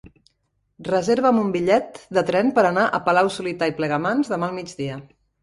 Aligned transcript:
Reserva'm 0.87 1.41
un 1.41 1.51
bitllet 1.55 1.99
de 2.19 2.23
tren 2.31 2.49
per 2.57 2.65
anar 2.71 2.87
a 2.87 3.01
Palau-solità 3.11 3.69
i 3.75 3.77
Plegamans 3.83 4.35
demà 4.35 4.51
al 4.51 4.59
migdia. 4.59 4.99